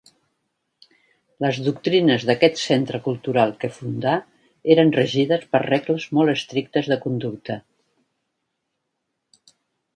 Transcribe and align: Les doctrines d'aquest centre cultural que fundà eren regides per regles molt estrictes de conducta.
Les 1.45 1.59
doctrines 1.67 2.25
d'aquest 2.29 2.57
centre 2.61 3.01
cultural 3.09 3.53
que 3.65 3.71
fundà 3.77 4.15
eren 4.77 4.91
regides 4.97 5.47
per 5.55 5.63
regles 5.67 6.09
molt 6.21 6.37
estrictes 6.37 6.93
de 6.95 7.01
conducta. 7.07 7.63